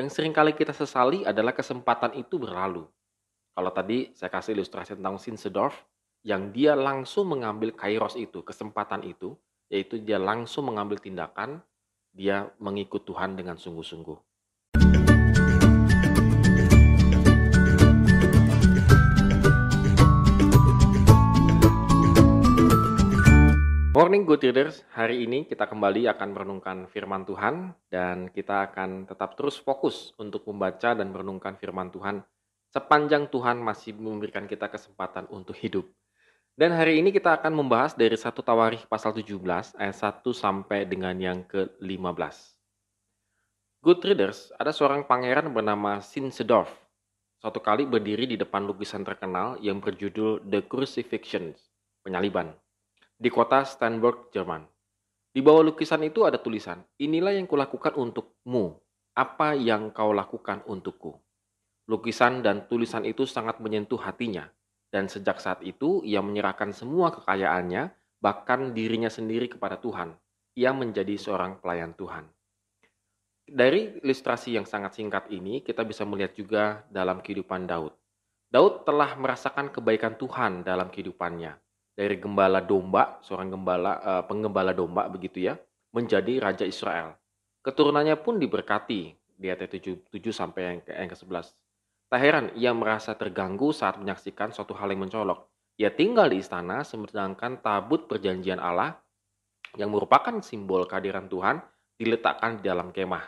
Yang 0.00 0.16
sering 0.16 0.32
kali 0.32 0.56
kita 0.56 0.72
sesali 0.72 1.28
adalah 1.28 1.52
kesempatan 1.52 2.16
itu 2.16 2.40
berlalu. 2.40 2.88
Kalau 3.52 3.68
tadi 3.68 4.08
saya 4.16 4.32
kasih 4.32 4.56
ilustrasi 4.56 4.96
tentang 4.96 5.20
Sinsedorf, 5.20 5.76
yang 6.24 6.48
dia 6.56 6.72
langsung 6.72 7.28
mengambil 7.28 7.76
kairos 7.76 8.16
itu, 8.16 8.40
kesempatan 8.40 9.04
itu, 9.04 9.36
yaitu 9.68 10.00
dia 10.00 10.16
langsung 10.16 10.72
mengambil 10.72 10.96
tindakan, 10.96 11.60
dia 12.16 12.48
mengikut 12.56 13.04
Tuhan 13.04 13.36
dengan 13.36 13.60
sungguh-sungguh. 13.60 14.16
Morning 24.10 24.26
Good 24.26 24.42
Readers, 24.42 24.82
hari 24.90 25.22
ini 25.22 25.46
kita 25.46 25.70
kembali 25.70 26.10
akan 26.10 26.34
merenungkan 26.34 26.90
firman 26.90 27.22
Tuhan 27.22 27.70
dan 27.94 28.26
kita 28.34 28.66
akan 28.66 29.06
tetap 29.06 29.38
terus 29.38 29.54
fokus 29.62 30.10
untuk 30.18 30.50
membaca 30.50 30.98
dan 30.98 31.14
merenungkan 31.14 31.54
firman 31.54 31.94
Tuhan 31.94 32.18
sepanjang 32.74 33.30
Tuhan 33.30 33.62
masih 33.62 33.94
memberikan 33.94 34.50
kita 34.50 34.66
kesempatan 34.66 35.30
untuk 35.30 35.54
hidup. 35.54 35.86
Dan 36.58 36.74
hari 36.74 36.98
ini 36.98 37.14
kita 37.14 37.38
akan 37.38 37.54
membahas 37.54 37.94
dari 37.94 38.18
satu 38.18 38.42
Tawarikh 38.42 38.90
pasal 38.90 39.14
17 39.14 39.78
ayat 39.78 39.94
1 39.94 40.26
sampai 40.34 40.90
dengan 40.90 41.14
yang 41.14 41.46
ke-15. 41.46 42.34
Good 43.78 44.00
Readers, 44.10 44.50
ada 44.58 44.74
seorang 44.74 45.06
pangeran 45.06 45.54
bernama 45.54 46.02
Sinsedorf. 46.02 46.74
Suatu 47.38 47.62
kali 47.62 47.86
berdiri 47.86 48.26
di 48.26 48.34
depan 48.34 48.66
lukisan 48.66 49.06
terkenal 49.06 49.54
yang 49.62 49.78
berjudul 49.78 50.42
The 50.50 50.66
Crucifixion, 50.66 51.54
penyaliban 52.02 52.50
di 53.20 53.28
kota 53.28 53.68
Steinberg, 53.68 54.32
Jerman. 54.32 54.64
Di 55.28 55.44
bawah 55.44 55.60
lukisan 55.60 56.00
itu 56.08 56.24
ada 56.24 56.40
tulisan, 56.40 56.80
inilah 56.96 57.36
yang 57.36 57.44
kulakukan 57.44 57.92
untukmu, 57.92 58.80
apa 59.12 59.52
yang 59.52 59.92
kau 59.92 60.16
lakukan 60.16 60.64
untukku. 60.64 61.20
Lukisan 61.84 62.40
dan 62.40 62.64
tulisan 62.64 63.04
itu 63.04 63.28
sangat 63.28 63.60
menyentuh 63.60 64.00
hatinya, 64.00 64.48
dan 64.88 65.04
sejak 65.12 65.36
saat 65.36 65.60
itu 65.60 66.00
ia 66.00 66.24
menyerahkan 66.24 66.72
semua 66.72 67.12
kekayaannya, 67.12 67.92
bahkan 68.24 68.72
dirinya 68.72 69.12
sendiri 69.12 69.52
kepada 69.52 69.76
Tuhan. 69.76 70.16
Ia 70.56 70.72
menjadi 70.72 71.14
seorang 71.20 71.60
pelayan 71.60 71.92
Tuhan. 71.92 72.24
Dari 73.44 74.00
ilustrasi 74.00 74.56
yang 74.56 74.64
sangat 74.64 74.96
singkat 74.96 75.28
ini, 75.28 75.60
kita 75.60 75.84
bisa 75.84 76.08
melihat 76.08 76.32
juga 76.32 76.88
dalam 76.88 77.20
kehidupan 77.20 77.68
Daud. 77.68 77.92
Daud 78.48 78.88
telah 78.88 79.12
merasakan 79.14 79.68
kebaikan 79.68 80.16
Tuhan 80.16 80.64
dalam 80.64 80.88
kehidupannya 80.88 81.69
dari 81.94 82.16
gembala 82.16 82.64
domba, 82.64 83.18
seorang 83.20 83.52
gembala 83.52 83.92
uh, 84.00 84.22
penggembala 84.24 84.72
domba 84.72 85.10
begitu 85.10 85.46
ya, 85.50 85.54
menjadi 85.92 86.38
raja 86.40 86.64
Israel. 86.64 87.18
Keturunannya 87.60 88.16
pun 88.22 88.40
diberkati 88.40 89.00
di 89.36 89.46
ayat 89.48 89.68
7, 89.68 90.08
7 90.08 90.32
sampai 90.32 90.60
yang 90.64 90.78
ke, 90.80 90.92
yang 90.92 91.10
ke-11. 91.12 91.46
Tak 92.10 92.20
heran 92.20 92.46
ia 92.58 92.72
merasa 92.74 93.14
terganggu 93.14 93.70
saat 93.70 94.00
menyaksikan 94.00 94.50
suatu 94.50 94.74
hal 94.74 94.90
yang 94.90 95.06
mencolok. 95.06 95.46
Ia 95.78 95.94
tinggal 95.94 96.28
di 96.28 96.42
istana 96.42 96.82
sedangkan 96.84 97.62
tabut 97.64 98.04
perjanjian 98.10 98.60
Allah 98.60 98.98
yang 99.78 99.94
merupakan 99.94 100.34
simbol 100.42 100.84
kehadiran 100.84 101.30
Tuhan 101.30 101.62
diletakkan 101.96 102.58
di 102.58 102.62
dalam 102.66 102.90
kemah. 102.90 103.24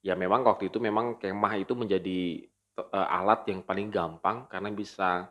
Ya 0.00 0.16
memang 0.16 0.46
waktu 0.46 0.72
itu 0.72 0.80
memang 0.80 1.20
kemah 1.20 1.54
itu 1.60 1.76
menjadi 1.76 2.48
uh, 2.80 3.06
alat 3.20 3.44
yang 3.52 3.60
paling 3.60 3.92
gampang 3.92 4.48
karena 4.48 4.72
bisa 4.72 5.28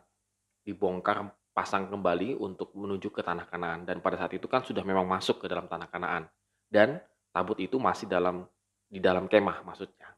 dibongkar 0.62 1.26
pasang 1.50 1.90
kembali 1.90 2.38
untuk 2.38 2.70
menuju 2.72 3.10
ke 3.10 3.20
tanah 3.20 3.46
Kanaan 3.50 3.82
dan 3.84 3.98
pada 3.98 4.16
saat 4.16 4.32
itu 4.34 4.46
kan 4.46 4.62
sudah 4.62 4.86
memang 4.86 5.04
masuk 5.04 5.42
ke 5.42 5.46
dalam 5.50 5.66
tanah 5.66 5.90
Kanaan 5.90 6.30
dan 6.70 7.02
tabut 7.34 7.58
itu 7.58 7.76
masih 7.76 8.06
dalam 8.06 8.46
di 8.90 8.98
dalam 8.98 9.26
kemah 9.26 9.62
maksudnya. 9.66 10.14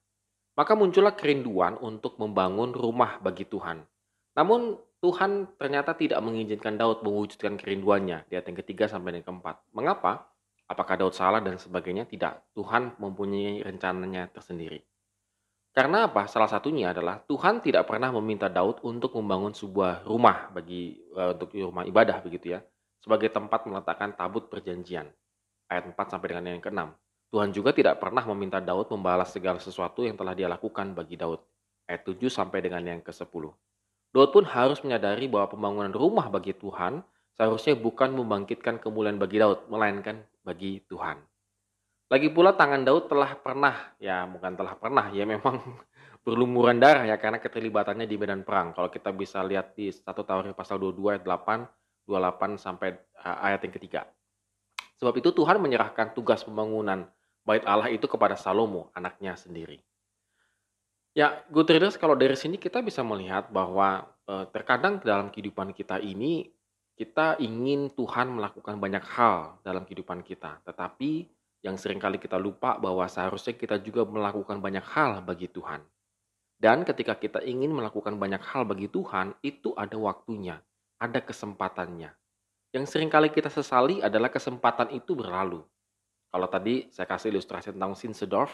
Maka 0.52 0.76
muncullah 0.76 1.16
kerinduan 1.16 1.80
untuk 1.80 2.20
membangun 2.20 2.76
rumah 2.76 3.16
bagi 3.24 3.48
Tuhan. 3.48 3.80
Namun 4.36 4.76
Tuhan 5.00 5.56
ternyata 5.56 5.96
tidak 5.96 6.20
mengizinkan 6.20 6.76
Daud 6.76 7.00
mewujudkan 7.02 7.56
kerinduannya 7.56 8.28
di 8.28 8.32
ayat 8.36 8.46
yang 8.52 8.58
ketiga 8.60 8.84
sampai 8.86 9.18
yang 9.18 9.24
keempat. 9.24 9.64
Mengapa? 9.72 10.28
Apakah 10.68 10.94
Daud 11.00 11.16
salah 11.16 11.40
dan 11.40 11.56
sebagainya? 11.56 12.06
Tidak. 12.06 12.54
Tuhan 12.56 12.96
mempunyai 13.00 13.64
rencananya 13.64 14.28
tersendiri. 14.30 14.80
Karena 15.72 16.04
apa? 16.04 16.28
Salah 16.28 16.52
satunya 16.52 16.92
adalah 16.92 17.24
Tuhan 17.24 17.64
tidak 17.64 17.88
pernah 17.88 18.12
meminta 18.12 18.52
Daud 18.52 18.84
untuk 18.84 19.16
membangun 19.16 19.56
sebuah 19.56 20.04
rumah 20.04 20.52
bagi 20.52 21.00
uh, 21.16 21.32
untuk 21.32 21.48
rumah 21.56 21.88
ibadah 21.88 22.20
begitu 22.20 22.52
ya, 22.52 22.60
sebagai 23.00 23.32
tempat 23.32 23.64
meletakkan 23.64 24.12
tabut 24.12 24.52
perjanjian. 24.52 25.08
Ayat 25.72 25.88
4 25.88 25.96
sampai 25.96 26.28
dengan 26.28 26.44
yang 26.52 26.60
ke-6. 26.60 26.80
Tuhan 27.32 27.48
juga 27.56 27.72
tidak 27.72 27.96
pernah 27.96 28.20
meminta 28.28 28.60
Daud 28.60 28.92
membalas 28.92 29.32
segala 29.32 29.56
sesuatu 29.56 30.04
yang 30.04 30.12
telah 30.12 30.36
dia 30.36 30.44
lakukan 30.44 30.92
bagi 30.92 31.16
Daud. 31.16 31.40
Ayat 31.88 32.04
7 32.04 32.20
sampai 32.28 32.60
dengan 32.60 32.84
yang 32.84 33.00
ke-10. 33.00 33.44
Daud 34.12 34.28
pun 34.28 34.44
harus 34.44 34.76
menyadari 34.84 35.24
bahwa 35.24 35.56
pembangunan 35.56 35.96
rumah 35.96 36.28
bagi 36.28 36.52
Tuhan 36.52 37.00
seharusnya 37.32 37.80
bukan 37.80 38.12
membangkitkan 38.12 38.76
kemuliaan 38.76 39.16
bagi 39.16 39.40
Daud, 39.40 39.72
melainkan 39.72 40.20
bagi 40.44 40.84
Tuhan. 40.84 41.31
Lagi 42.12 42.28
pula 42.28 42.52
tangan 42.52 42.84
Daud 42.84 43.08
telah 43.08 43.32
pernah, 43.40 43.72
ya 43.96 44.28
bukan 44.28 44.52
telah 44.52 44.76
pernah, 44.76 45.08
ya 45.16 45.24
memang 45.24 45.56
berlumuran 46.28 46.76
darah 46.76 47.08
ya 47.08 47.16
karena 47.16 47.40
keterlibatannya 47.40 48.04
di 48.04 48.20
medan 48.20 48.44
perang. 48.44 48.76
Kalau 48.76 48.92
kita 48.92 49.16
bisa 49.16 49.40
lihat 49.40 49.72
di 49.72 49.88
satu 49.88 50.20
tahun 50.20 50.52
pasal 50.52 50.76
22 50.76 51.16
ayat 51.16 51.24
8, 51.24 51.64
28 52.04 52.60
sampai 52.60 53.00
uh, 53.16 53.38
ayat 53.48 53.64
yang 53.64 53.72
ketiga. 53.80 54.04
Sebab 55.00 55.24
itu 55.24 55.32
Tuhan 55.32 55.56
menyerahkan 55.56 56.12
tugas 56.12 56.44
pembangunan 56.44 57.08
bait 57.48 57.64
Allah 57.64 57.88
itu 57.88 58.04
kepada 58.04 58.36
Salomo, 58.36 58.92
anaknya 58.92 59.32
sendiri. 59.32 59.80
Ya, 61.16 61.40
good 61.48 61.72
readers, 61.72 61.96
kalau 61.96 62.12
dari 62.12 62.36
sini 62.36 62.60
kita 62.60 62.84
bisa 62.84 63.00
melihat 63.00 63.48
bahwa 63.48 64.04
uh, 64.28 64.44
terkadang 64.52 65.00
dalam 65.00 65.32
kehidupan 65.32 65.72
kita 65.72 65.96
ini 65.96 66.52
kita 66.92 67.40
ingin 67.40 67.88
Tuhan 67.96 68.36
melakukan 68.36 68.76
banyak 68.76 69.04
hal 69.16 69.56
dalam 69.64 69.88
kehidupan 69.88 70.20
kita, 70.20 70.60
tetapi 70.60 71.40
yang 71.62 71.78
sering 71.78 72.02
kali 72.02 72.18
kita 72.18 72.36
lupa 72.36 72.74
bahwa 72.76 73.06
seharusnya 73.06 73.54
kita 73.54 73.78
juga 73.78 74.02
melakukan 74.02 74.58
banyak 74.58 74.82
hal 74.82 75.22
bagi 75.22 75.46
Tuhan. 75.46 75.82
Dan 76.58 76.86
ketika 76.86 77.18
kita 77.18 77.42
ingin 77.42 77.74
melakukan 77.74 78.18
banyak 78.18 78.42
hal 78.42 78.66
bagi 78.66 78.86
Tuhan, 78.86 79.34
itu 79.42 79.74
ada 79.74 79.94
waktunya, 79.98 80.62
ada 80.98 81.18
kesempatannya. 81.22 82.10
Yang 82.74 82.84
sering 82.86 83.10
kali 83.10 83.30
kita 83.30 83.50
sesali 83.50 83.98
adalah 84.02 84.30
kesempatan 84.30 84.94
itu 84.94 85.14
berlalu. 85.14 85.62
Kalau 86.30 86.48
tadi 86.50 86.86
saya 86.90 87.06
kasih 87.06 87.34
ilustrasi 87.34 87.74
tentang 87.74 87.98
Sinsedorf, 87.98 88.50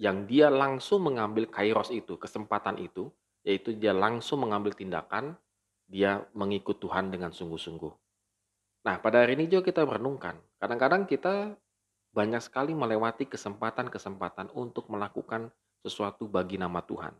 yang 0.00 0.24
dia 0.24 0.48
langsung 0.48 1.04
mengambil 1.04 1.48
kairos 1.52 1.92
itu, 1.92 2.16
kesempatan 2.16 2.80
itu, 2.80 3.12
yaitu 3.44 3.76
dia 3.76 3.92
langsung 3.92 4.40
mengambil 4.40 4.72
tindakan, 4.72 5.36
dia 5.84 6.24
mengikut 6.32 6.80
Tuhan 6.80 7.12
dengan 7.12 7.30
sungguh-sungguh. 7.30 7.92
Nah, 8.88 8.96
pada 9.04 9.20
hari 9.20 9.36
ini 9.36 9.52
juga 9.52 9.68
kita 9.68 9.84
merenungkan. 9.84 10.40
Kadang-kadang 10.56 11.04
kita 11.04 11.52
banyak 12.10 12.42
sekali 12.42 12.74
melewati 12.74 13.30
kesempatan-kesempatan 13.30 14.50
untuk 14.58 14.90
melakukan 14.90 15.54
sesuatu 15.78 16.26
bagi 16.26 16.58
nama 16.58 16.82
Tuhan. 16.82 17.14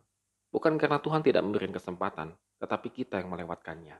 Bukan 0.51 0.75
karena 0.75 0.99
Tuhan 0.99 1.23
tidak 1.23 1.47
memberikan 1.47 1.71
kesempatan, 1.79 2.35
tetapi 2.59 2.91
kita 2.91 3.23
yang 3.23 3.31
melewatkannya. 3.31 3.95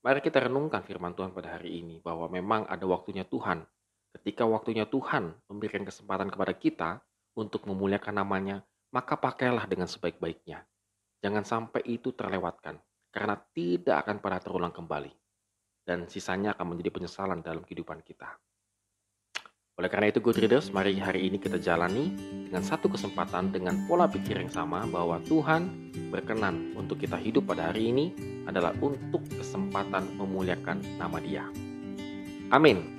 Mari 0.00 0.20
kita 0.24 0.48
renungkan 0.48 0.80
firman 0.80 1.12
Tuhan 1.12 1.36
pada 1.36 1.60
hari 1.60 1.84
ini 1.84 2.00
bahwa 2.00 2.24
memang 2.32 2.64
ada 2.64 2.88
waktunya 2.88 3.28
Tuhan. 3.28 3.68
Ketika 4.16 4.48
waktunya 4.48 4.88
Tuhan 4.88 5.36
memberikan 5.52 5.84
kesempatan 5.84 6.32
kepada 6.32 6.56
kita 6.56 6.90
untuk 7.36 7.68
memuliakan 7.68 8.16
namanya, 8.16 8.64
maka 8.88 9.20
pakailah 9.20 9.68
dengan 9.68 9.84
sebaik-baiknya. 9.84 10.64
Jangan 11.20 11.44
sampai 11.44 11.84
itu 11.84 12.16
terlewatkan, 12.16 12.80
karena 13.12 13.36
tidak 13.52 14.08
akan 14.08 14.16
pernah 14.24 14.40
terulang 14.40 14.72
kembali. 14.72 15.12
Dan 15.84 16.08
sisanya 16.08 16.56
akan 16.56 16.72
menjadi 16.72 16.96
penyesalan 16.96 17.44
dalam 17.44 17.60
kehidupan 17.60 18.00
kita. 18.00 18.40
Oleh 19.78 19.94
karena 19.94 20.10
itu, 20.10 20.18
good 20.18 20.42
readers, 20.42 20.74
mari 20.74 20.98
hari 20.98 21.30
ini 21.30 21.38
kita 21.38 21.54
jalani 21.54 22.10
dengan 22.50 22.66
satu 22.66 22.90
kesempatan 22.90 23.54
dengan 23.54 23.86
pola 23.86 24.10
pikir 24.10 24.34
yang 24.34 24.50
sama 24.50 24.82
bahwa 24.90 25.22
Tuhan 25.22 25.94
berkenan 26.10 26.74
untuk 26.74 26.98
kita 26.98 27.14
hidup 27.14 27.46
pada 27.46 27.70
hari 27.70 27.94
ini 27.94 28.10
adalah 28.50 28.74
untuk 28.82 29.22
kesempatan 29.30 30.18
memuliakan 30.18 30.82
nama 30.98 31.22
Dia. 31.22 31.46
Amin. 32.50 32.90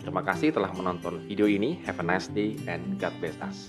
Terima 0.00 0.24
kasih 0.24 0.56
telah 0.56 0.72
menonton 0.72 1.20
video 1.28 1.44
ini. 1.44 1.76
Have 1.84 2.00
a 2.00 2.06
nice 2.08 2.32
day 2.32 2.56
and 2.64 2.96
God 2.96 3.12
bless 3.20 3.36
us. 3.44 3.68